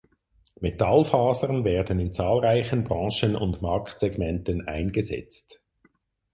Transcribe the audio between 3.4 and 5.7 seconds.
Marktsegmenten eingesetzt.